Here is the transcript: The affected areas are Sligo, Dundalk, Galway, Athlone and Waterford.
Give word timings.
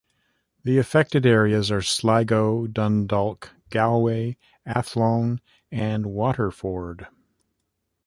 The 0.63 0.79
affected 0.79 1.27
areas 1.27 1.69
are 1.69 1.83
Sligo, 1.83 2.65
Dundalk, 2.65 3.51
Galway, 3.69 4.35
Athlone 4.65 5.41
and 5.71 6.07
Waterford. 6.07 7.05